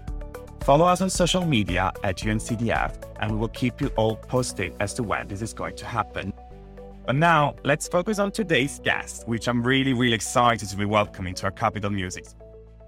[0.62, 4.94] Follow us on social media at UNCDF, and we will keep you all posted as
[4.94, 6.32] to when this is going to happen.
[7.06, 11.34] But now, let's focus on today's guest, which I'm really, really excited to be welcoming
[11.36, 12.36] to our Capital Musings.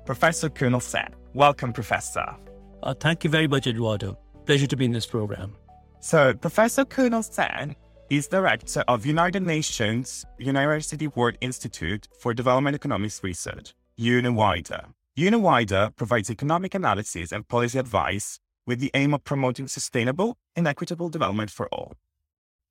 [0.05, 1.13] Professor Kunal Sen.
[1.33, 2.37] Welcome, Professor.
[2.85, 4.17] Uh, thank you very much, Eduardo.
[4.45, 5.55] Pleasure to be in this program.
[5.99, 7.75] So, Professor Kunal Sen
[8.11, 14.85] is director of United Nations University World Institute for Development Economics Research, UNU WIDER.
[15.17, 21.09] UNIWIDER provides economic analysis and policy advice with the aim of promoting sustainable and equitable
[21.09, 21.93] development for all.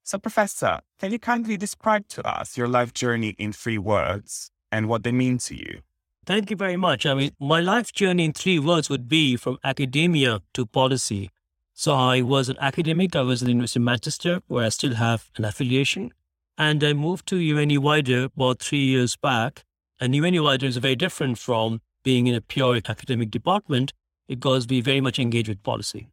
[0.03, 4.87] So, Professor, can you kindly describe to us your life journey in three words and
[4.87, 5.81] what they mean to you?
[6.25, 7.05] Thank you very much.
[7.05, 11.29] I mean, my life journey in three words would be from academia to policy.
[11.73, 13.15] So, I was an academic.
[13.15, 16.13] I was at the University of Manchester, where I still have an affiliation.
[16.57, 19.65] And I moved to UNU about three years back.
[19.99, 23.93] And UNU is very different from being in a pure academic department
[24.27, 26.07] because we very much engage with policy.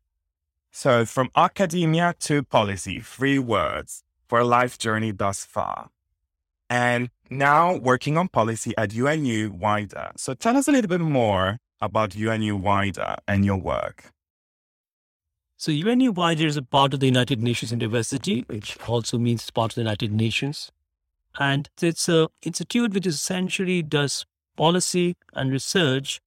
[0.72, 5.90] So, from academia to policy, three words for a life journey thus far.
[6.72, 10.12] And now working on policy at UNU WIDER.
[10.16, 14.10] So, tell us a little bit more about UNU WIDER and your work.
[15.58, 19.72] So, UNU WIDER is a part of the United Nations University, which also means part
[19.72, 20.72] of the United Nations.
[21.38, 24.24] And it's an institute which essentially does
[24.56, 26.22] policy and research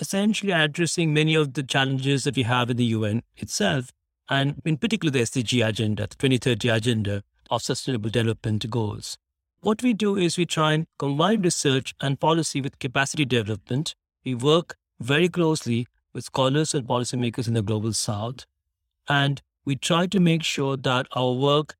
[0.00, 3.92] essentially addressing many of the challenges that we have in the UN itself,
[4.30, 9.18] and in particular the SDG agenda, the 2030 agenda of sustainable development goals.
[9.62, 13.94] What we do is we try and combine research and policy with capacity development.
[14.24, 18.46] We work very closely with scholars and policymakers in the global south,
[19.06, 21.76] and we try to make sure that our work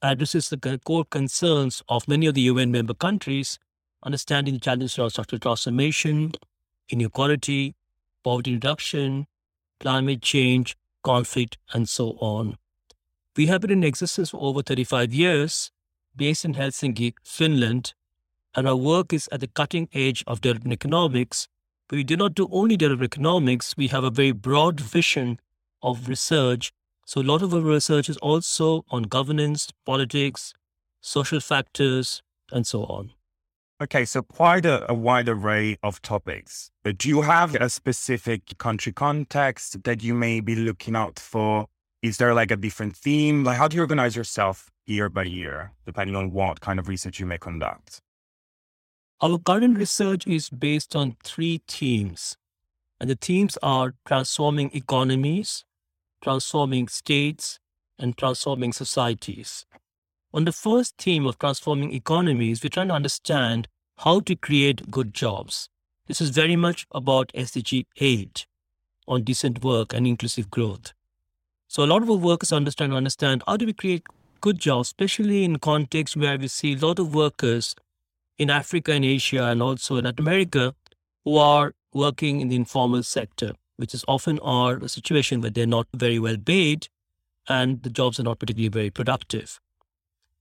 [0.00, 3.58] addresses the core concerns of many of the UN member countries,
[4.02, 6.32] understanding the challenges around structural transformation,
[6.88, 7.74] inequality,
[8.24, 9.26] poverty reduction,
[9.80, 12.56] climate change, conflict, and so on.
[13.36, 15.70] We have been in existence for over 35 years,
[16.16, 17.94] based in Helsinki, Finland,
[18.54, 21.48] and our work is at the cutting edge of development economics.
[21.88, 25.40] But we do not do only development economics, we have a very broad vision
[25.82, 26.72] of research.
[27.06, 30.52] So, a lot of our research is also on governance, politics,
[31.00, 33.12] social factors, and so on.
[33.80, 36.72] Okay, so quite a, a, wide array of topics.
[36.82, 41.68] Do you have a specific country context that you may be looking out for?
[42.02, 43.44] Is there like a different theme?
[43.44, 47.20] Like, how do you organize yourself year by year, depending on what kind of research
[47.20, 48.00] you may conduct?
[49.20, 52.36] Our current research is based on three themes.
[53.00, 55.64] And the themes are transforming economies,
[56.22, 57.58] transforming states,
[57.98, 59.66] and transforming societies.
[60.32, 63.68] On the first theme of transforming economies, we're trying to understand
[63.98, 65.68] how to create good jobs.
[66.06, 68.46] This is very much about SDG 8
[69.06, 70.92] on decent work and inclusive growth.
[71.66, 74.04] So a lot of our work is understand understand how do we create
[74.40, 77.74] good jobs, especially in context where we see a lot of workers
[78.38, 80.74] in Africa and Asia and also in Latin America
[81.24, 85.86] who are working in the informal sector, which is often a situation where they're not
[85.94, 86.88] very well paid
[87.48, 89.60] and the jobs are not particularly very productive.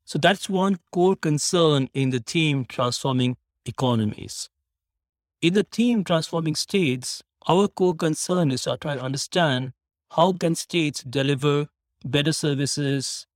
[0.06, 4.50] So that's one core concern in the theme transforming economies.
[5.42, 9.74] In the theme transforming states, our core concern is to try to understand
[10.12, 11.68] how can states deliver
[12.06, 13.28] better services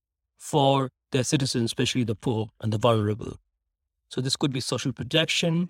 [0.41, 3.37] for their citizens, especially the poor and the vulnerable.
[4.09, 5.69] So this could be social protection.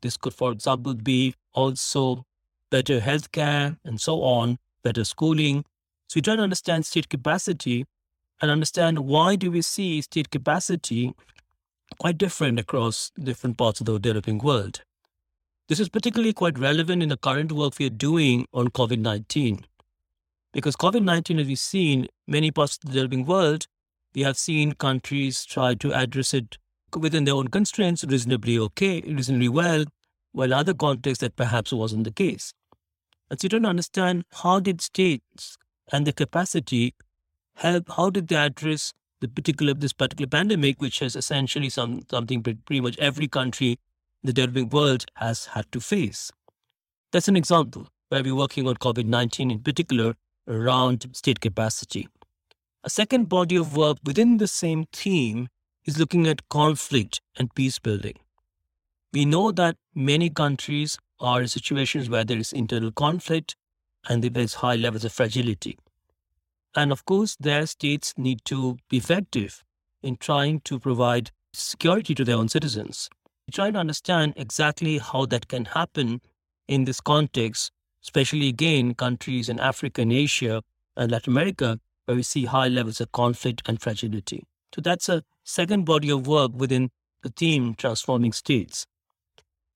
[0.00, 2.24] This could, for example, be also
[2.70, 5.64] better healthcare and so on, better schooling.
[6.08, 7.84] So we try to understand state capacity
[8.40, 11.14] and understand why do we see state capacity
[11.98, 14.82] quite different across different parts of the developing world.
[15.68, 19.64] This is particularly quite relevant in the current work we are doing on COVID 19.
[20.52, 23.66] Because COVID 19, as we've seen, many parts of the developing world,
[24.14, 26.58] we have seen countries try to address it
[26.96, 29.84] within their own constraints reasonably okay, reasonably well,
[30.32, 32.52] while other contexts that perhaps wasn't the case.
[33.30, 35.56] And so you don't understand how did states
[35.90, 36.94] and the capacity
[37.54, 38.92] help, how did they address
[39.22, 43.70] the particular of this particular pandemic, which has essentially some something pretty much every country
[43.70, 43.78] in
[44.24, 46.30] the developing world has had to face.
[47.12, 50.14] That's an example where we're working on COVID 19 in particular
[50.48, 52.08] around state capacity.
[52.84, 55.48] A second body of work within the same theme
[55.84, 58.16] is looking at conflict and peace building.
[59.12, 63.54] We know that many countries are in situations where there is internal conflict
[64.08, 65.78] and there's high levels of fragility.
[66.74, 69.62] And of course, their states need to be effective
[70.02, 73.08] in trying to provide security to their own citizens.
[73.46, 76.20] We try to understand exactly how that can happen
[76.66, 77.70] in this context,
[78.02, 80.62] especially again, countries in Africa and Asia
[80.96, 84.44] and Latin America, where we see high levels of conflict and fragility.
[84.74, 86.90] So that's a second body of work within
[87.22, 88.86] the theme transforming states.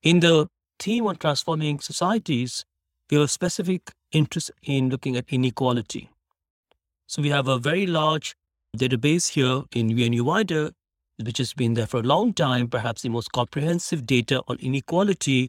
[0.03, 2.65] In the theme on transforming societies,
[3.11, 6.11] we have a specific interest in looking at inequality.
[7.07, 8.35] So we have a very large
[8.77, 10.73] database here in UNU Wider,
[11.23, 15.49] which has been there for a long time, perhaps the most comprehensive data on inequality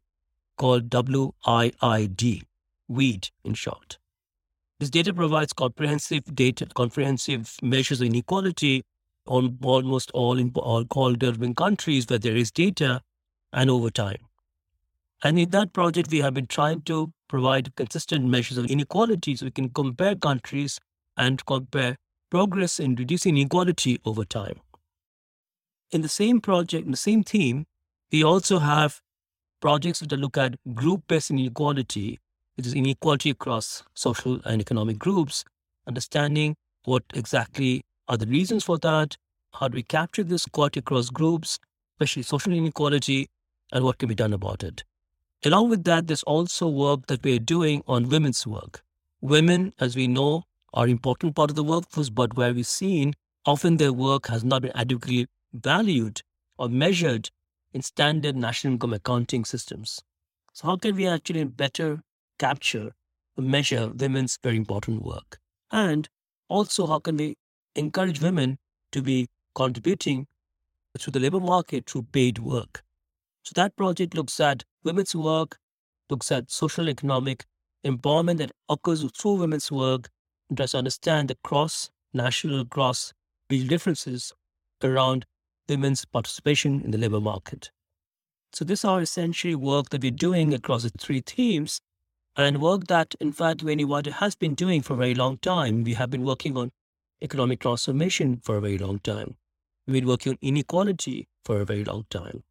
[0.58, 2.44] called WIID,
[2.88, 3.98] WEED in short.
[4.80, 8.84] This data provides comprehensive data, comprehensive measures of inequality
[9.26, 13.02] on almost all in all, developing countries where there is data
[13.52, 14.20] and over time.
[15.24, 19.46] And in that project, we have been trying to provide consistent measures of inequality so
[19.46, 20.80] we can compare countries
[21.18, 21.98] and compare
[22.30, 24.60] progress in reducing inequality over time.
[25.92, 27.66] In the same project, in the same theme,
[28.12, 29.02] we also have
[29.60, 32.20] projects that look at group-based inequality,
[32.58, 35.46] which is inequality across social and economic groups,
[35.88, 39.16] understanding what exactly are the reasons for that,
[39.54, 41.60] how do we capture this equality across groups,
[41.96, 43.28] especially social inequality,
[43.72, 44.84] and what can be done about it.
[45.46, 48.82] Along with that, there's also work that we're doing on women's work.
[49.22, 50.44] Women, as we know,
[50.74, 53.14] are important part of the workforce, but where we've seen
[53.46, 56.22] often their work has not been adequately valued
[56.58, 57.30] or measured
[57.74, 60.02] in standard national income accounting systems.
[60.54, 62.02] So how can we actually better
[62.40, 62.92] capture
[63.38, 65.40] measure women's very important work?
[65.72, 66.08] And
[66.50, 67.36] also how can we
[67.76, 68.58] encourage women
[68.92, 70.28] to be contributing
[70.98, 72.84] to the labor market through paid work?
[73.44, 75.58] So that project looks at women's work,
[76.10, 77.46] looks at social economic
[77.86, 80.10] empowerment that occurs through women's work,
[80.50, 83.14] and tries to understand the cross national, cross
[83.50, 84.34] regional differences
[84.84, 85.26] around
[85.70, 87.72] women's participation in the labor market.
[88.54, 91.82] So these are essentially work that we're doing across the three themes
[92.38, 95.84] and work that, in fact, Wider has been doing for a very long time.
[95.84, 96.72] We have been working on
[97.20, 99.36] economic transformation for a very long time.
[99.88, 102.44] We've been working on inequality for a very long time.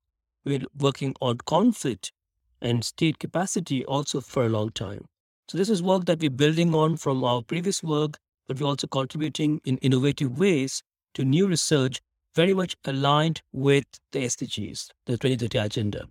[0.44, 2.12] We've been working on conflict
[2.60, 5.06] and state capacity also for a long time.
[5.48, 8.18] So this is work that we're building on from our previous work,
[8.48, 10.82] but we're also contributing in innovative ways
[11.14, 12.00] to new research
[12.34, 16.08] very much aligned with the SDGs, the 2030 agenda.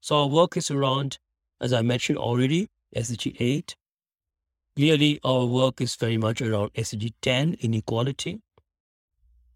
[0.00, 1.18] So our work is around,
[1.60, 3.76] as I mentioned already, SDG 8.
[4.76, 8.40] Clearly, our work is very much around SDG 10, inequality,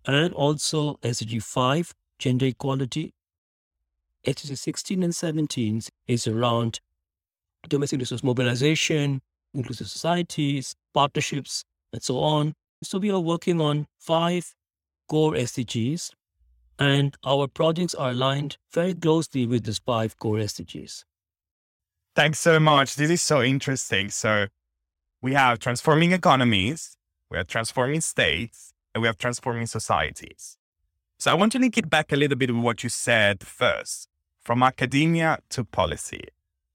[0.07, 3.13] and also SDG 5, gender equality.
[4.27, 6.81] SDG 16 and 17 is around
[7.69, 9.21] domestic resource mobilization,
[9.55, 12.55] inclusive societies, partnerships, and so on.
[12.83, 14.55] So we are working on five
[15.09, 16.11] core SDGs,
[16.79, 21.05] and our projects are aligned very closely with these five core SDGs.
[22.17, 22.97] Thanks so much.
[22.97, 24.09] This is so interesting.
[24.09, 24.47] So
[25.21, 26.97] we have transforming economies,
[27.31, 30.57] we have transforming states, and we have transforming societies.
[31.19, 34.09] So I want to link it back a little bit with what you said first,
[34.43, 36.29] from academia to policy.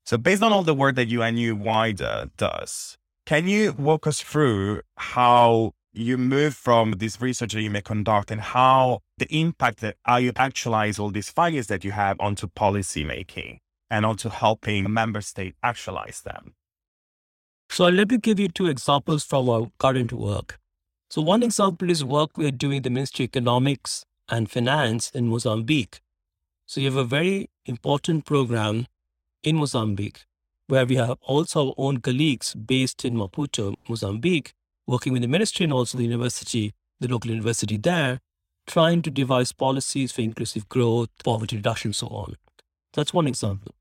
[0.06, 4.82] So, based on all the work that UNU Wider does, can you walk us through
[4.96, 9.96] how you move from this research that you may conduct and how the impact that
[10.04, 13.60] how you actualize all these findings that you have onto policy making
[13.92, 16.56] and also helping a member state actualize them?
[17.70, 20.60] So let me give you two examples from our current work.
[21.10, 26.00] So one example is work we're doing the Ministry of Economics and Finance in Mozambique.
[26.66, 28.88] So you have a very important program
[29.44, 30.26] in Mozambique,
[30.68, 34.54] where we have also our own colleagues based in Maputo, Mozambique,
[34.88, 38.20] working with the ministry and also the university, the local university there,
[38.68, 42.36] trying to devise policies for inclusive growth, poverty reduction, so on.
[42.94, 43.74] That's one example.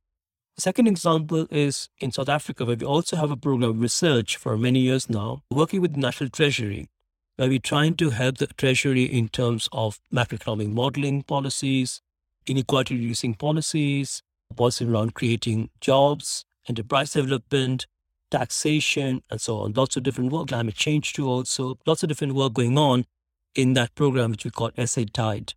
[0.57, 4.37] The second example is in South Africa, where we also have a program of research
[4.37, 6.89] for many years now, working with the National Treasury,
[7.37, 12.03] where we're trying to help the Treasury in terms of macroeconomic modeling policies,
[12.47, 14.23] inequality reducing policies,
[14.55, 17.87] policy around creating jobs, enterprise development,
[18.31, 19.73] taxation, and so on.
[19.73, 21.79] Lots of different work, climate change too, also.
[21.87, 23.07] Lots of different work going on
[23.55, 25.55] in that program, which we call SA-TIED.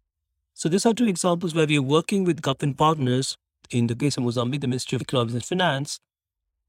[0.54, 3.38] So these are two examples where we are working with government partners.
[3.70, 6.00] In the case of Mozambique, the Ministry of Economics and Finance.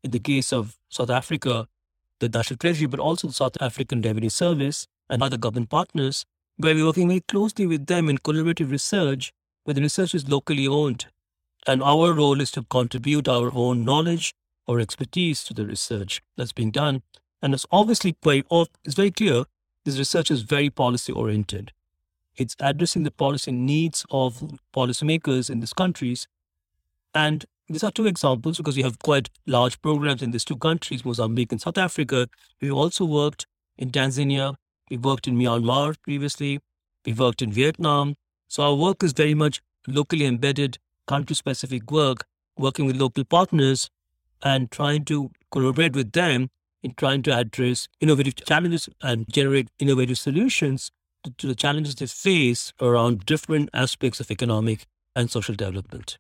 [0.03, 1.67] In the case of South Africa,
[2.21, 6.25] the National Treasury, but also the South African Revenue Service and other government partners,
[6.57, 9.33] where we're working very closely with them in collaborative research,
[9.65, 11.07] where the research is locally owned.
[11.67, 14.35] And our role is to contribute our own knowledge
[14.67, 17.03] or expertise to the research that's being done.
[17.43, 18.47] And it's obviously quite,
[18.85, 19.45] it's very clear
[19.85, 21.73] this research is very policy oriented.
[22.37, 26.27] It's addressing the policy needs of policymakers in these countries.
[27.15, 31.05] And these are two examples because we have quite large programs in these two countries,
[31.05, 32.29] Mozambique and South Africa.
[32.61, 33.47] We've also worked
[33.79, 34.57] in Tanzania.
[34.91, 36.61] We worked in Myanmar previously.
[37.07, 38.17] We worked in Vietnam.
[38.49, 42.25] So our work is very much locally embedded, country specific work,
[42.59, 43.91] working with local partners
[44.43, 46.51] and trying to collaborate with them
[46.83, 50.91] in trying to address innovative challenges and generate innovative solutions
[51.23, 56.19] to, to the challenges they face around different aspects of economic and social development.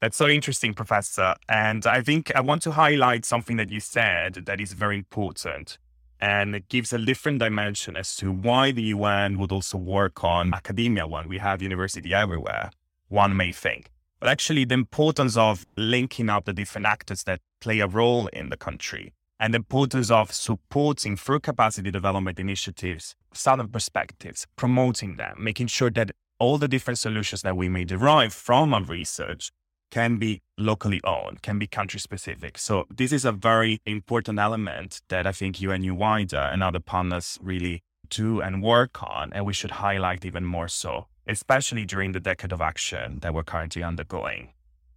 [0.00, 1.34] That's so interesting, Professor.
[1.48, 5.76] And I think I want to highlight something that you said that is very important.
[6.20, 10.54] And it gives a different dimension as to why the UN would also work on
[10.54, 12.70] academia when we have university everywhere,
[13.08, 13.90] one may think.
[14.20, 18.50] But actually, the importance of linking up the different actors that play a role in
[18.50, 25.36] the country and the importance of supporting through capacity development initiatives, southern perspectives, promoting them,
[25.38, 29.50] making sure that all the different solutions that we may derive from our research
[29.90, 32.58] can be locally owned, can be country specific.
[32.58, 37.38] So this is a very important element that I think UNU WIDER and other partners
[37.42, 42.20] really do and work on, and we should highlight even more so, especially during the
[42.20, 44.50] decade of action that we're currently undergoing.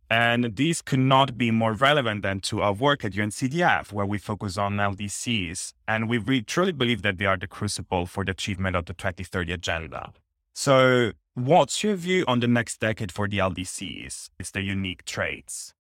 [0.09, 4.17] And these could not be more relevant than to our work at UNCDF, where we
[4.17, 5.71] focus on LDCs.
[5.87, 8.93] And we really, truly believe that they are the crucible for the achievement of the
[8.93, 10.11] 2030 agenda.
[10.53, 14.29] So, what's your view on the next decade for the LDCs?
[14.39, 15.73] It's their unique traits.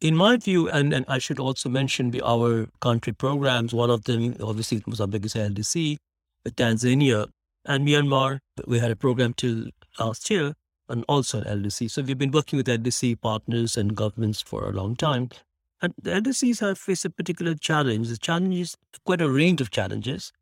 [0.00, 4.34] In my view, and, and I should also mention our country programs, one of them,
[4.42, 5.96] obviously, Mozambique is LDC,
[6.44, 7.28] uh, Tanzania
[7.64, 8.40] and Myanmar.
[8.66, 9.66] We had a program till
[10.00, 10.54] last year
[10.88, 11.90] and also an LDC.
[11.90, 15.30] So we've been working with LDC partners and governments for a long time.
[15.80, 18.08] And the LDCs have faced a particular challenge.
[18.08, 20.32] The challenge is quite a range of challenges.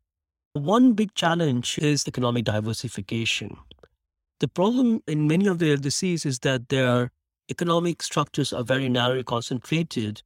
[0.53, 3.57] One big challenge is economic diversification.
[4.41, 7.11] The problem in many of the LDCs is that their
[7.51, 10.23] economic structures are very narrowly concentrated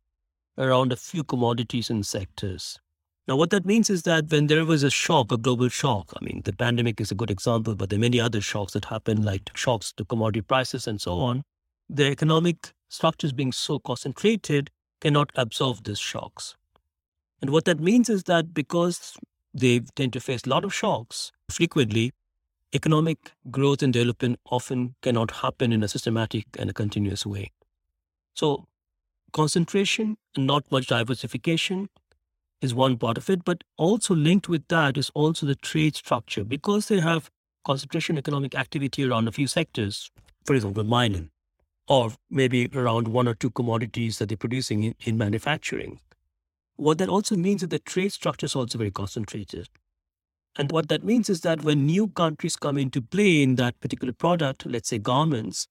[0.58, 2.80] around a few commodities and sectors.
[3.28, 6.24] Now, what that means is that when there was a shock, a global shock, I
[6.24, 9.22] mean, the pandemic is a good example, but there are many other shocks that happen,
[9.22, 11.44] like shocks to commodity prices and so on.
[11.90, 16.56] The economic structures being so concentrated cannot absorb these shocks.
[17.42, 19.18] And what that means is that because
[19.54, 22.14] they tend to face a lot of shocks frequently,
[22.76, 27.52] economic growth and development often cannot happen in a systematic and a continuous way.
[28.36, 28.66] So,
[29.32, 31.90] concentration and not much diversification
[32.62, 36.44] is one part of it, but also linked with that is also the trade structure
[36.44, 37.32] because they have
[37.66, 40.12] concentration economic activity around a few sectors,
[40.46, 41.30] for example, mining,
[41.88, 46.00] or maybe around one or two commodities that they're producing in, in manufacturing.
[46.76, 49.70] What that also means is the trade structure is also very concentrated.
[50.58, 54.14] And what that means is that when new countries come into play in that particular
[54.14, 55.68] product, let's say garments,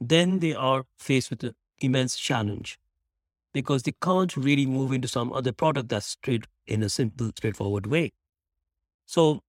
[0.00, 2.78] then they are faced with an immense challenge
[3.52, 7.86] because they can't really move into some other product that's straight in a simple, straightforward
[7.86, 8.12] way.
[9.06, 9.40] So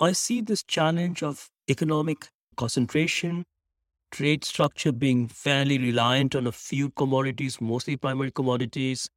[0.00, 3.44] I see this challenge of economic concentration,
[4.10, 9.08] trade structure being fairly reliant on a few commodities, mostly primary commodities,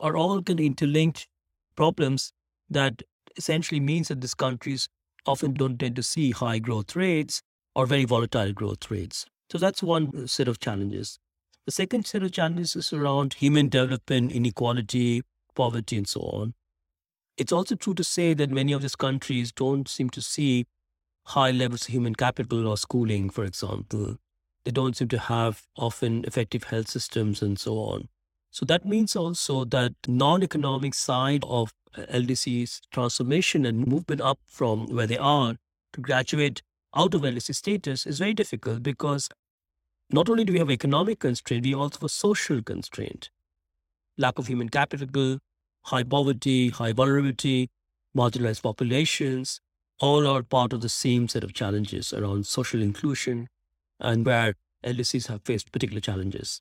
[0.00, 1.28] are all kind of interlinked
[1.76, 2.32] problems
[2.70, 3.02] that
[3.36, 4.88] essentially means that these countries
[5.26, 7.42] often don't tend to see high growth rates
[7.74, 9.26] or very volatile growth rates.
[9.50, 11.18] So that's one uh, set of challenges.
[11.66, 15.22] The second set of challenges is around human development, inequality,
[15.54, 16.54] poverty, and so on.
[17.36, 20.66] It's also true to say that many of these countries don't seem to see
[21.26, 24.16] high levels of human capital or schooling, for example.
[24.64, 28.08] They don't seem to have often effective health systems and so on.
[28.50, 34.86] So that means also that non-economic side of Uh, LDC's transformation and movement up from
[34.86, 35.56] where they are
[35.92, 36.62] to graduate
[36.96, 39.28] out of LDC status is very difficult because
[40.10, 43.30] not only do we have economic constraint, we also have social constraint.
[44.16, 45.38] Lack of human capital,
[45.82, 47.70] high poverty, high vulnerability,
[48.16, 49.60] marginalized populations,
[50.00, 53.48] all are part of the same set of challenges around social inclusion
[54.00, 56.60] and where LDCs have faced particular challenges.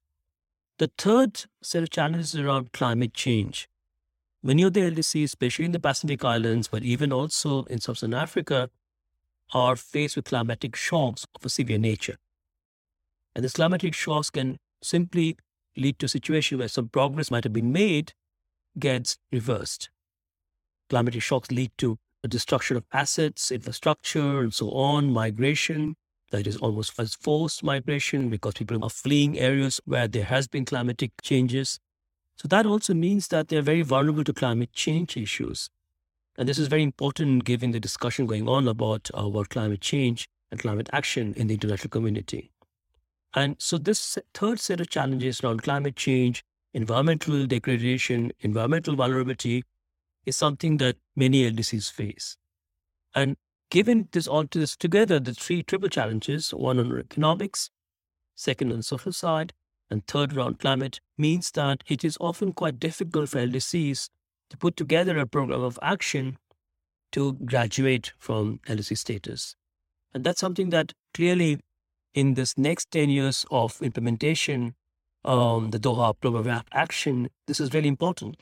[0.77, 3.67] The third set of challenges is around climate change.
[4.43, 8.69] Many of the LDCs, especially in the Pacific Islands, but even also in Sub-Saharan Africa,
[9.53, 12.17] are faced with climatic shocks of a severe nature.
[13.35, 15.37] And these climatic shocks can simply
[15.77, 18.13] lead to a situation where some progress might have been made
[18.77, 19.89] gets reversed.
[20.89, 25.95] Climatic shocks lead to the destruction of assets, infrastructure, and so on, migration.
[26.31, 30.65] That is almost as forced migration because people are fleeing areas where there has been
[30.65, 31.79] climatic changes.
[32.41, 35.69] So that also means that they're very vulnerable to climate change issues.
[36.35, 40.59] And this is very important given the discussion going on about, uh, climate change and
[40.59, 42.49] climate action in the international community.
[43.35, 46.41] And so this third set of challenges around climate change,
[46.73, 49.63] environmental degradation, environmental vulnerability
[50.25, 52.37] is something that many LDCs face.
[53.13, 53.37] And
[53.69, 57.69] given this all this together, the three triple challenges, one on economics,
[58.33, 59.53] second on social side,
[59.91, 64.09] and third round climate, means that it is often quite difficult for LDCs
[64.49, 66.37] to put together a program of action
[67.11, 69.55] to graduate from LDC status.
[70.13, 71.59] And that's something that clearly
[72.13, 74.75] in this next 10 years of implementation,
[75.23, 78.37] um, the Doha program of action, this is really important.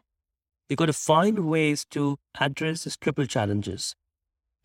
[0.70, 3.96] We've got to find ways to address these triple challenges.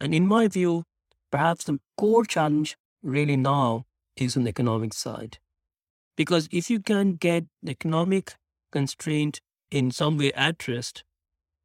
[0.01, 0.85] And in my view,
[1.31, 3.85] perhaps the core challenge really now
[4.17, 5.39] is on the economic side.
[6.17, 8.35] Because if you can get economic
[8.71, 9.41] constraint
[9.71, 11.05] in some way addressed,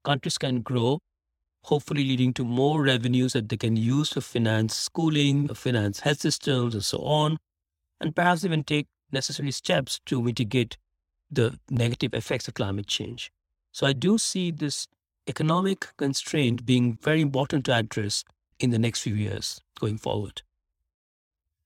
[0.03, 0.99] countries can grow,
[1.63, 6.73] hopefully leading to more revenues that they can use to finance schooling, finance health systems,
[6.73, 7.37] and so on,
[7.99, 10.77] and perhaps even take necessary steps to mitigate
[11.31, 13.31] the negative effects of climate change.
[13.71, 14.87] So I do see this
[15.27, 18.23] economic constraint being very important to address
[18.59, 20.41] in the next few years going forward.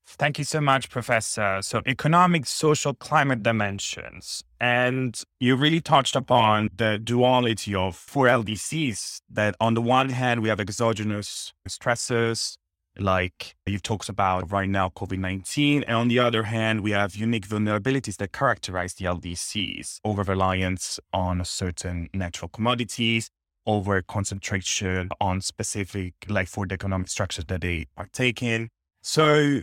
[0.05, 1.59] Thank you so much, Professor.
[1.61, 4.43] So, economic, social, climate dimensions.
[4.59, 10.41] And you really touched upon the duality of four LDCs that, on the one hand,
[10.41, 12.57] we have exogenous stressors,
[12.97, 15.83] like you've talked about right now, COVID 19.
[15.83, 20.99] And on the other hand, we have unique vulnerabilities that characterize the LDCs over reliance
[21.11, 23.29] on certain natural commodities,
[23.65, 28.69] over concentration on specific, like for the economic structures that they partake in.
[29.01, 29.61] So,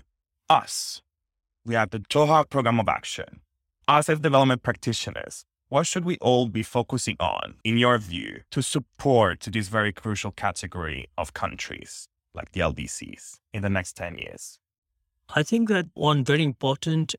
[0.50, 1.00] us,
[1.64, 3.40] we have the Doha Program of Action.
[3.86, 8.60] Us as development practitioners, what should we all be focusing on, in your view, to
[8.60, 14.58] support this very crucial category of countries like the LDCs in the next 10 years?
[15.36, 17.14] I think that one very important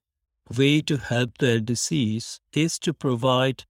[0.58, 3.64] way to help the LDCs is to provide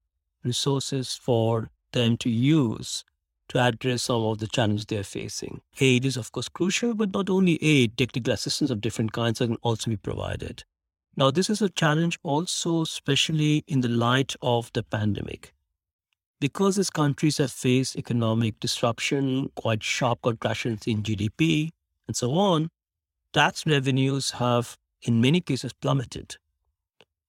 [0.44, 3.04] resources for them to use
[3.52, 5.60] to address some of the challenges they're facing.
[5.82, 9.58] Aid is, of course, crucial, but not only aid, technical assistance of different kinds can
[9.58, 10.64] also be provided.
[11.18, 15.54] Now, this is a challenge also, especially in the light of the pandemic.
[16.40, 21.72] Because these countries have faced economic disruption, quite sharp contractions in GDP,
[22.08, 22.70] and so on,
[23.34, 26.38] tax revenues have, in many cases, plummeted.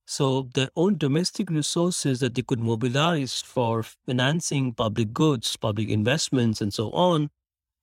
[0.06, 6.60] So their own domestic resources that they could mobilize for financing public goods, public investments,
[6.60, 7.30] and so on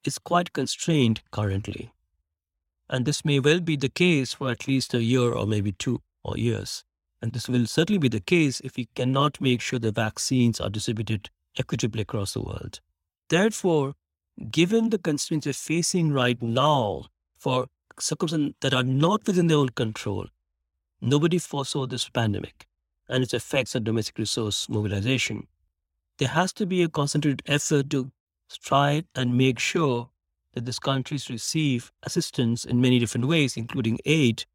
[0.03, 1.91] is quite constrained currently.
[2.89, 6.01] And this may well be the case for at least a year or maybe two
[6.23, 6.83] or years.
[7.21, 10.69] And this will certainly be the case if we cannot make sure the vaccines are
[10.69, 12.79] distributed equitably across the world.
[13.29, 13.93] Therefore,
[14.49, 17.05] given the constraints we're facing right now
[17.37, 17.67] for
[17.99, 20.27] circumstances that are not within their own control,
[21.01, 22.67] Nobody foresaw this pandemic
[23.07, 25.47] and its effects on domestic resource mobilization.
[26.17, 28.11] There has to be a concentrated effort to
[28.61, 30.09] try and make sure
[30.53, 34.45] that these countries receive assistance in many different ways, including aid,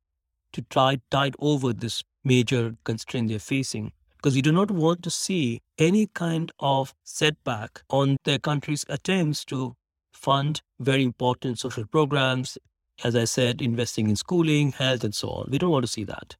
[0.52, 3.92] to try tide over this major constraint they're facing.
[4.16, 9.44] Because we do not want to see any kind of setback on their country's attempts
[9.46, 9.74] to
[10.12, 12.58] fund very important social programs,
[13.02, 15.48] as I said, investing in schooling, health, and so on.
[15.50, 16.36] We don't want to see that.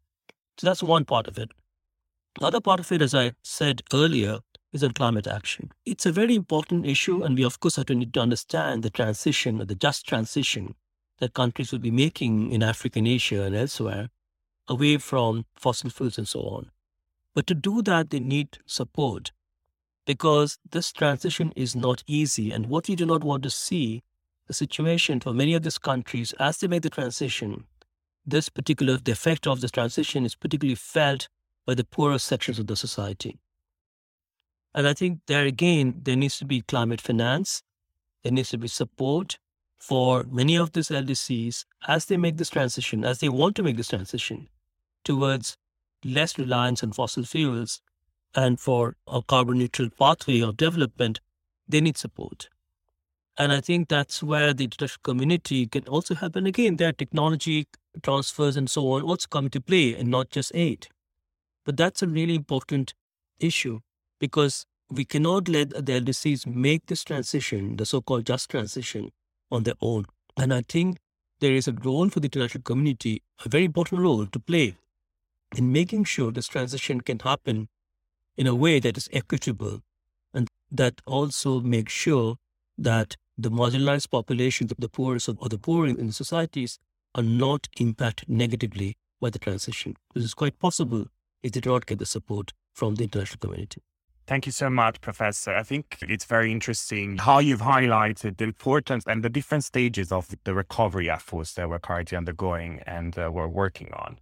[0.58, 1.50] So that's one part of it.
[2.38, 4.40] The other part of it, as I said earlier,
[4.72, 5.72] is on climate action.
[5.84, 8.90] It's a very important issue, and we, of course, have to need to understand the
[8.90, 10.74] transition or the just transition
[11.18, 14.08] that countries will be making in Africa and Asia and elsewhere
[14.68, 16.70] away from fossil fuels and so on.
[17.34, 19.32] But to do that, they need support
[20.06, 22.50] because this transition is not easy.
[22.50, 24.02] And what we do not want to see
[24.46, 27.64] the situation for many of these countries as they make the transition,
[28.26, 31.28] this particular, the effect of this transition is particularly felt
[31.66, 33.38] by the poorer sections of the society.
[34.74, 37.62] And I think there again, there needs to be climate finance,
[38.22, 39.38] there needs to be support
[39.78, 43.76] for many of these LDCs as they make this transition, as they want to make
[43.76, 44.48] this transition
[45.04, 45.56] towards
[46.04, 47.80] less reliance on fossil fuels
[48.34, 51.20] and for a carbon neutral pathway of development
[51.68, 52.48] they need support.
[53.36, 56.36] And I think that's where the international community can also help.
[56.36, 57.66] And again, there are technology
[58.02, 60.88] transfers and so on also come into play and not just aid.
[61.64, 62.94] But that's a really important
[63.40, 63.80] issue
[64.20, 69.10] because we cannot let the LDCs make this transition, the so called just transition,
[69.50, 70.06] on their own.
[70.36, 70.98] And I think
[71.40, 74.76] there is a role for the international community, a very important role to play
[75.56, 77.68] in making sure this transition can happen
[78.36, 79.80] in a way that is equitable
[80.32, 82.36] and that also makes sure
[82.76, 86.78] that the marginalized populations the poorest or the poor in the societies
[87.14, 89.96] are not impacted negatively by the transition.
[90.14, 91.06] This is quite possible
[91.42, 93.82] if they do not get the support from the international community.
[94.26, 95.54] Thank you so much, Professor.
[95.54, 100.34] I think it's very interesting how you've highlighted the importance and the different stages of
[100.44, 104.18] the recovery efforts that we're currently undergoing and uh, we're working on.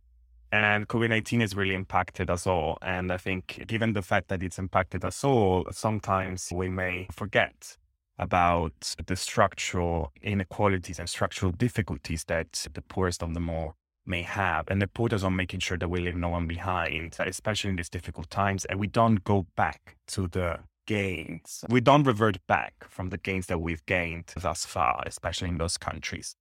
[0.51, 2.79] And COVID 19 has really impacted us all.
[2.83, 7.79] And I think, given the fact that it's impacted us all, sometimes we may forget
[8.23, 13.75] about the structural inequalities and structural difficulties that the poorest of them all
[14.07, 14.65] may have.
[14.69, 17.89] And the importance on making sure that we leave no one behind, especially in these
[17.89, 18.65] difficult times.
[18.65, 21.65] And we don't go back to the gains.
[21.69, 25.79] We don't revert back from the gains that we've gained thus far, especially in those
[25.79, 26.37] countries.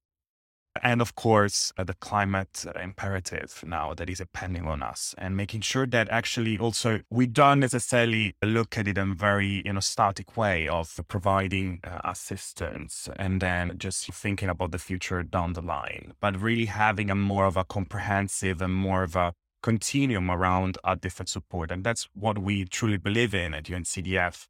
[0.80, 5.60] And of course, uh, the climate imperative now that is depending on us and making
[5.60, 9.80] sure that actually also we don't necessarily look at it in a very, you know,
[9.80, 15.60] static way of providing uh, assistance and then just thinking about the future down the
[15.60, 20.78] line, but really having a more of a comprehensive and more of a continuum around
[20.84, 21.70] our different support.
[21.70, 24.48] And that's what we truly believe in at UNCDF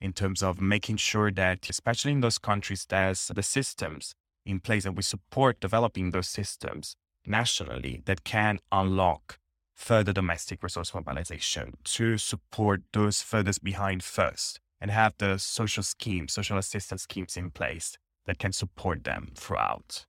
[0.00, 4.14] in terms of making sure that, especially in those countries, there's the systems
[4.48, 9.38] in place and we support developing those systems nationally that can unlock
[9.74, 16.32] further domestic resource mobilization to support those furthest behind first and have the social schemes,
[16.32, 20.06] social assistance schemes in place that can support them throughout.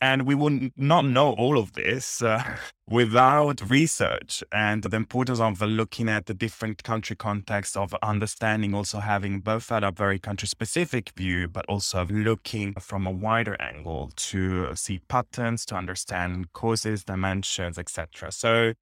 [0.00, 2.56] And we would not know all of this uh,
[2.88, 9.00] without research and the importance of looking at the different country contexts of understanding, also
[9.00, 14.10] having both at a very country specific view, but also looking from a wider angle
[14.16, 18.30] to see patterns, to understand causes, dimensions, etc.
[18.32, 18.74] So,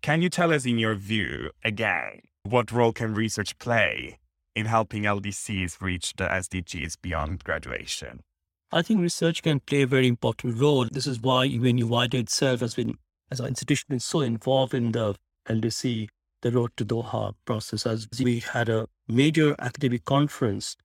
[0.00, 4.18] can you tell us, in your view, again, what role can research play
[4.54, 8.22] in helping LDCs reach the SDGs beyond graduation?
[8.70, 10.84] I think research can play a very important role.
[10.84, 12.98] This is why UIDA itself has been,
[13.30, 15.14] as an institution, been so involved in the
[15.48, 16.08] LDC,
[16.42, 17.86] the Road to Doha process.
[17.86, 20.76] As we had a major academic conference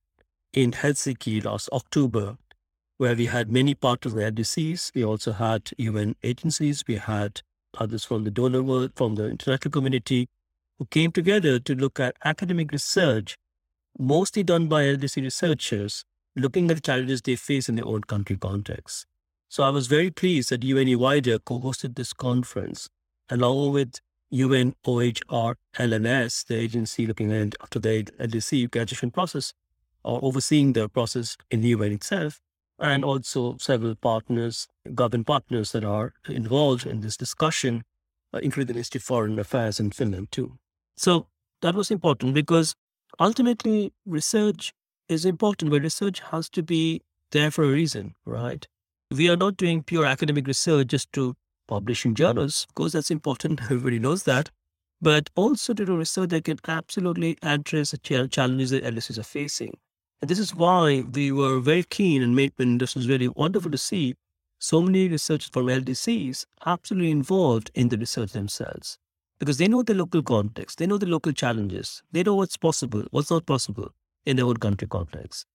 [0.53, 2.37] in Helsinki last October,
[2.97, 4.91] where we had many partners of the LDCs.
[4.95, 6.85] We also had UN agencies.
[6.87, 7.41] We had
[7.77, 10.29] others from the donor world, from the international community,
[10.79, 13.35] who came together to look at academic research,
[13.99, 18.37] mostly done by LDC researchers, looking at the challenges they face in their own country
[18.37, 19.05] context.
[19.49, 20.87] So I was very pleased that UN
[21.45, 22.89] co-hosted this conference
[23.29, 23.99] along with
[24.31, 29.53] UN OHR LNS, the agency looking at after the LDC graduation process
[30.03, 32.41] or overseeing the process in the UN itself,
[32.79, 37.83] and also several partners, government partners that are involved in this discussion,
[38.33, 40.57] uh, including the Ministry of Foreign Affairs in Finland too.
[40.97, 41.27] So
[41.61, 42.75] that was important because
[43.19, 44.73] ultimately research
[45.13, 48.67] is important, but research has to be there for a reason, right?
[49.11, 51.35] We are not doing pure academic research just to
[51.67, 52.65] publish in journals.
[52.69, 53.61] Of course, that's important.
[53.63, 54.49] Everybody knows that.
[55.01, 59.77] But also to do research that can absolutely address the challenges that LDCs are facing.
[60.21, 63.71] And this is why we were very keen and made, and this was really wonderful
[63.71, 64.15] to see
[64.59, 68.97] so many researchers from LDCs absolutely involved in the research themselves.
[69.39, 73.03] Because they know the local context, they know the local challenges, they know what's possible,
[73.11, 73.91] what's not possible
[74.25, 75.45] in their own country context.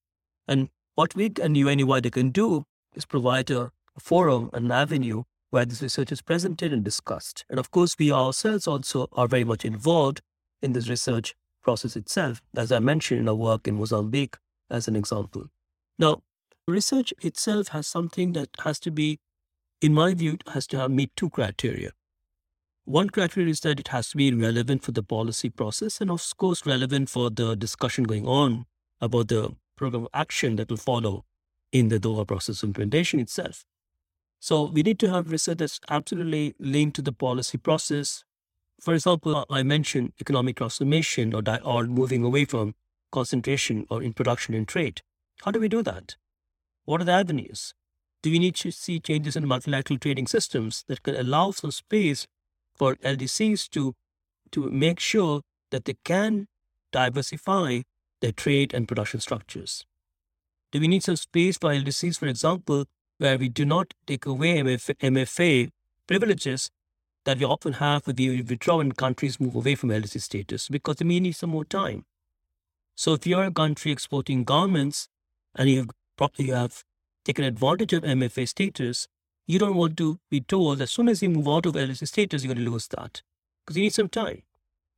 [0.46, 5.64] And what we and UNU WIDER can do is provide a, forum, an avenue where
[5.64, 7.44] this research is presented and discussed.
[7.50, 10.20] And of course, we ourselves also are very much involved
[10.62, 14.37] in this research process itself, as I mentioned in our work in Mozambique
[14.70, 15.46] as an example.
[15.98, 16.22] Now,
[16.66, 19.18] research itself has something that has to be,
[19.81, 21.90] in my view, has to meet two criteria.
[22.88, 26.27] One criteria is that it has to be relevant for the policy process and, of
[26.38, 28.64] course, relevant for the discussion going on
[28.98, 31.27] about the program of action that will follow
[31.70, 33.66] in the Doha process implementation itself.
[34.40, 38.24] So we need to have research that's absolutely linked to the policy process.
[38.81, 42.74] For example, I mentioned economic transformation or, di- or moving away from
[43.12, 45.03] concentration or in production and trade.
[45.42, 46.16] How do we do that?
[46.87, 47.74] What are the avenues?
[48.22, 52.27] Do we need to see changes in multilateral trading systems that can allow some space
[52.78, 53.94] for LDCs to,
[54.52, 56.46] to make sure that they can
[56.92, 57.82] diversify
[58.20, 59.84] their trade and production structures.
[60.72, 62.84] Do we need some space for LDCs, for example,
[63.18, 65.70] where we do not take away MFA,
[66.06, 66.70] privileges
[67.24, 70.96] that we often have with the withdraw when countries move away from LDC status because
[70.96, 72.04] they may need some more time.
[72.94, 75.08] So if you're a country exporting garments
[75.54, 75.86] and you
[76.18, 76.84] have, you have
[77.24, 79.08] taken advantage of MFA status,
[79.48, 82.44] you don't want to be told as soon as you move out of LDC status,
[82.44, 83.22] you're going to lose that
[83.64, 84.42] because you need some time.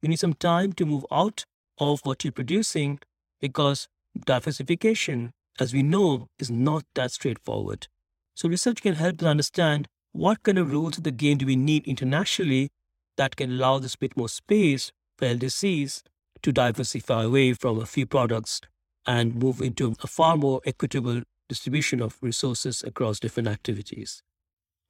[0.02, 1.44] You need some time to move out
[1.78, 2.98] of what you're producing
[3.40, 3.86] because
[4.26, 7.86] diversification, as we know, is not that straightforward.
[8.34, 11.54] So research can help us understand what kind of rules of the game do we
[11.54, 12.70] need internationally
[13.16, 16.02] that can allow this bit more space for LDCs
[16.42, 18.60] to diversify away from a few products
[19.06, 24.22] and move into a far more equitable distribution of resources across different activities.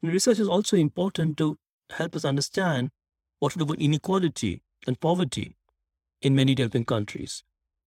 [0.02, 1.58] Research is also important to
[1.90, 2.90] help us understand
[3.38, 5.56] what about inequality and poverty
[6.22, 7.42] in many developing countries.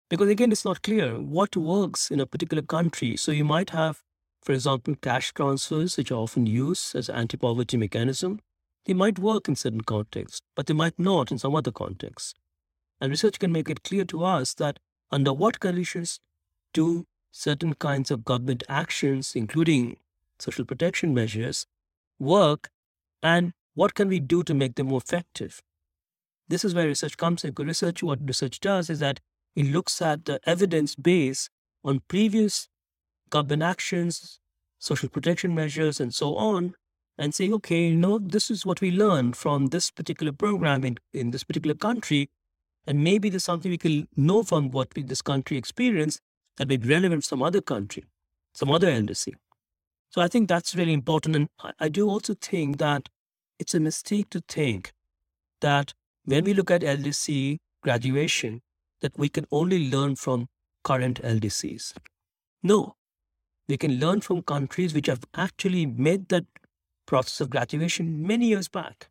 [0.08, 3.16] Because again, it's not clear what works in a particular country.
[3.16, 4.02] So you might have,
[4.42, 8.40] for example, cash transfers, which are often used as an anti-poverty mechanism.
[8.86, 12.34] They might work in certain contexts, but they might not in some other contexts.
[13.00, 14.80] And research can make it clear to us that
[15.12, 16.18] under what conditions
[16.72, 19.98] do certain kinds of government actions, including
[20.40, 21.66] social protection measures,
[22.20, 22.70] work
[23.22, 25.62] and what can we do to make them more effective?
[26.48, 27.54] This is where research comes in.
[27.56, 29.20] Research, what research does is that
[29.56, 31.48] it looks at the evidence base
[31.84, 32.68] on previous
[33.30, 34.40] government actions,
[34.78, 36.74] social protection measures, and so on,
[37.16, 40.98] and say, okay, you know, this is what we learned from this particular program in,
[41.12, 42.30] in this particular country.
[42.86, 46.20] And maybe there's something we can know from what we, this country experienced
[46.56, 48.04] that may be relevant to some other country,
[48.54, 49.34] some other LDC.
[50.10, 51.36] So I think that's really important.
[51.36, 53.08] And I, I do also think that
[53.58, 54.92] it's a mistake to think
[55.60, 55.94] that
[56.24, 58.60] when we look at LDC graduation,
[59.00, 60.48] that we can only learn from
[60.84, 61.94] current LDCs.
[62.62, 62.96] No,
[63.68, 66.44] we can learn from countries which have actually made that
[67.06, 69.08] process of graduation many years back.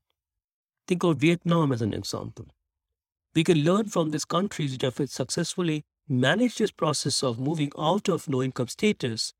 [0.87, 2.45] Think of Vietnam as an example.
[3.33, 8.09] We can learn from these countries which have successfully managed this process of moving out
[8.09, 9.33] of low income status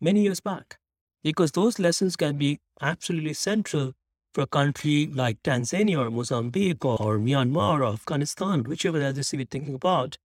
[0.00, 0.78] many years back,
[1.22, 3.92] because those lessons can be absolutely central
[4.32, 9.74] for a country like Tanzania or Mozambique or Myanmar or Afghanistan, whichever LDC we're thinking
[9.74, 10.18] about,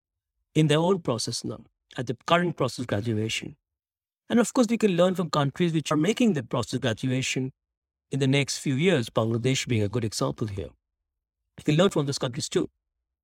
[0.54, 1.60] in their own process now,
[1.98, 3.56] at the current process of graduation.
[4.30, 7.52] And of course, we can learn from countries which are making the process of graduation
[8.10, 10.70] in the next few years, Bangladesh being a good example here.
[11.58, 12.70] We can learn from those countries too.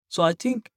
[0.08, 0.70] So I think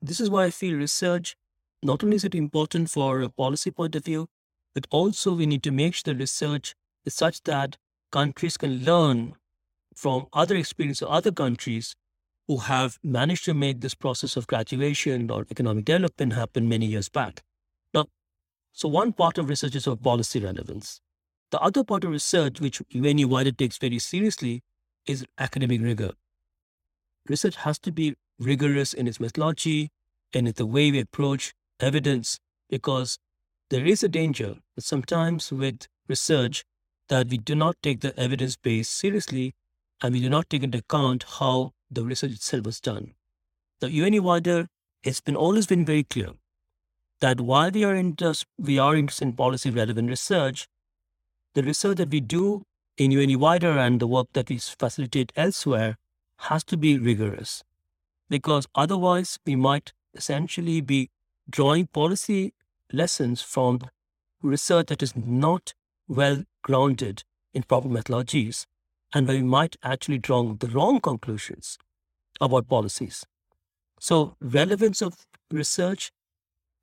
[0.00, 1.36] this is why I feel research,
[1.82, 4.28] not only is it important for a policy point of view,
[4.76, 6.74] but also we need to make sure the research
[7.06, 7.78] is such that
[8.12, 9.32] countries can learn
[9.94, 11.96] from other experience of other countries
[12.46, 17.08] who have managed to make this process of graduation or economic development happen many years
[17.08, 17.42] back.
[17.94, 18.04] Now,
[18.74, 21.00] so one part of research is of policy relevance.
[21.52, 24.62] The other part of research, which UNU Wider takes very seriously,
[25.06, 26.10] is academic rigor.
[27.26, 29.88] Research has to be rigorous in its methodology
[30.34, 33.18] and in the way we approach evidence, because
[33.70, 36.64] there is a danger that sometimes with research
[37.08, 39.54] that we do not take the evidence base seriously
[40.02, 43.14] and we do not take into account how the research itself was done.
[43.80, 44.68] The UNU Wider
[45.04, 46.30] has been always been very clear
[47.20, 50.68] that while we are interested, we are interested in policy relevant research,
[51.54, 52.64] the research that we do
[52.96, 55.96] in UNU Wider and the work that we facilitate elsewhere
[56.40, 57.62] has to be rigorous
[58.28, 61.10] because otherwise we might essentially be
[61.48, 62.52] drawing policy
[62.92, 63.80] lessons from
[64.42, 65.74] research that is not
[66.08, 68.66] well grounded in proper methodologies
[69.14, 71.78] and where we might actually draw the wrong conclusions
[72.40, 73.24] about policies.
[73.98, 76.10] So, relevance of research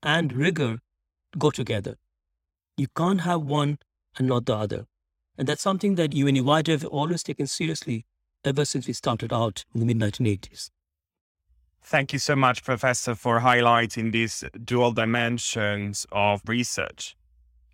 [0.02, 0.80] and rigor
[1.38, 1.96] go together.
[2.78, 3.78] You can't have one
[4.18, 4.86] and not the other.
[5.38, 8.06] And that's something that UNU Wider have always taken seriously
[8.44, 10.70] ever since we started out in the mid 1980s.
[11.86, 17.15] Thank you so much, Professor, for highlighting these dual dimensions of research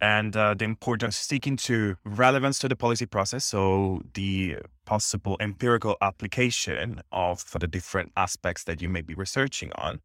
[0.01, 3.45] and uh, the importance of sticking to relevance to the policy process.
[3.45, 9.99] So the possible empirical application of the different aspects that you may be researching on,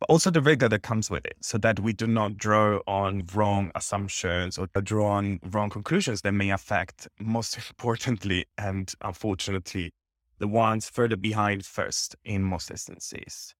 [0.00, 3.24] but also the rigor that comes with it so that we do not draw on
[3.34, 9.92] wrong assumptions or draw on wrong conclusions that may affect, most importantly, and unfortunately,
[10.40, 13.54] the ones further behind first in most instances.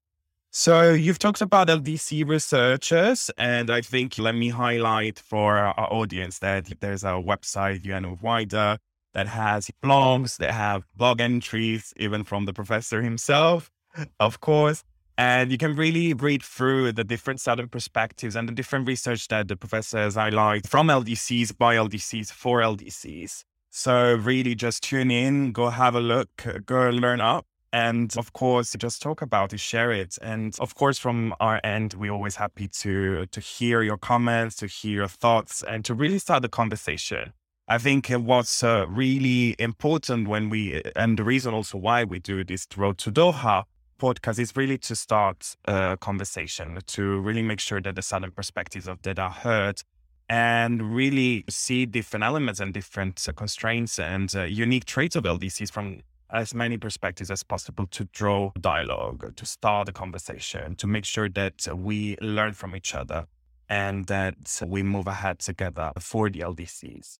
[0.51, 6.41] So you've talked about LDC researchers, and I think let me highlight for our audience
[6.41, 8.79] that there's a website, UNU Wider,
[9.15, 13.71] that has blogs, that have blog entries, even from the professor himself,
[14.19, 14.83] of course.
[15.17, 19.47] And you can really read through the different Southern perspectives and the different research that
[19.47, 23.45] the professors highlight from LDCs, by LDCs, for LDCs.
[23.71, 27.47] So really just tune in, go have a look, uh, go learn up.
[27.73, 30.19] And of course, just talk about it, share it.
[30.21, 34.67] And of course, from our end, we're always happy to to hear your comments, to
[34.67, 37.33] hear your thoughts, and to really start the conversation.
[37.69, 42.19] I think what's uh, really important when we, uh, and the reason also why we
[42.19, 43.63] do this Road to Doha
[44.01, 48.33] podcast is really to start uh, a conversation, to really make sure that the Southern
[48.33, 49.83] perspectives of that are heard
[50.31, 55.73] and really see different elements and different uh, constraints and uh, unique traits of LDCs
[55.73, 56.01] from
[56.33, 61.29] as many perspectives as possible to draw dialogue, to start a conversation, to make sure
[61.29, 63.27] that we learn from each other
[63.69, 67.19] and that we move ahead together for the LDCs.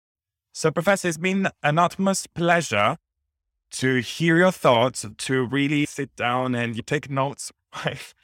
[0.53, 2.97] So, Professor, it's been an utmost pleasure
[3.71, 7.53] to hear your thoughts, to really sit down and take notes,
[7.85, 8.15] right?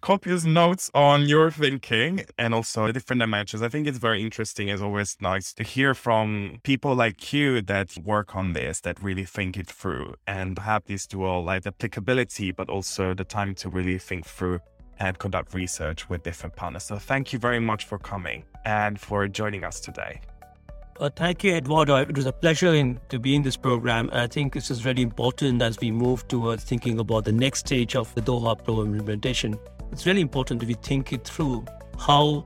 [0.00, 3.62] copious notes on your thinking and also the different dimensions.
[3.62, 4.68] I think it's very interesting.
[4.68, 9.24] It's always nice to hear from people like you that work on this, that really
[9.24, 13.98] think it through and have this dual like applicability, but also the time to really
[13.98, 14.60] think through
[15.00, 16.84] and conduct research with different partners.
[16.84, 20.20] So thank you very much for coming and for joining us today.
[21.00, 21.96] Uh, thank you, Eduardo.
[21.96, 24.08] It was a pleasure in, to be in this program.
[24.12, 27.96] I think this is really important as we move towards thinking about the next stage
[27.96, 29.58] of the Doha program implementation.
[29.90, 31.64] It's really important that we think it through
[31.98, 32.44] how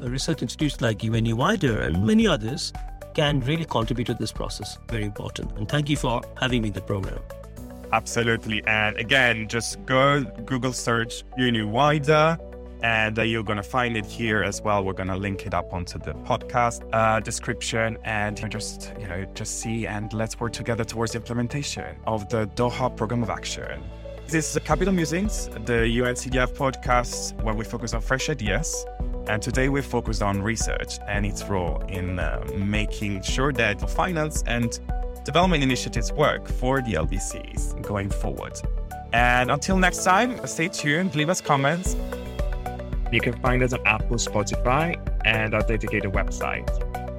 [0.00, 2.72] research institutes like UNU WIDER and many others
[3.12, 4.78] can really contribute to this process.
[4.88, 5.52] Very important.
[5.58, 7.18] And thank you for having me in the program.
[7.92, 8.62] Absolutely.
[8.66, 12.38] And again, just go Google search UNU WIDER
[12.82, 14.84] and uh, you're going to find it here as well.
[14.84, 19.24] We're going to link it up onto the podcast uh, description and just, you know,
[19.34, 23.82] just see and let's work together towards the implementation of the Doha Program of Action.
[24.28, 28.86] This is Capital Musings, the UNCDF podcast where we focus on fresh ideas.
[29.26, 34.42] And today we focused on research and its role in uh, making sure that finance
[34.46, 34.78] and
[35.24, 38.52] development initiatives work for the LDCs going forward.
[39.12, 41.96] And until next time, stay tuned, leave us comments,
[43.12, 46.66] you can find us on Apple, Spotify, and our dedicated website,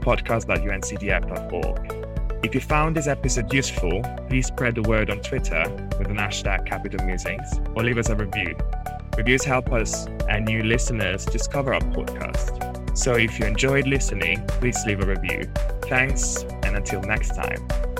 [0.02, 1.98] podcast.uncdf.org.
[2.44, 5.64] If you found this episode useful, please spread the word on Twitter
[6.00, 8.58] with the hashtag Capital Musings or leave us a review.
[9.16, 12.98] Reviews help us and new listeners discover our podcast.
[12.98, 15.44] So if you enjoyed listening, please leave a review.
[15.84, 17.91] Thanks, and until next time.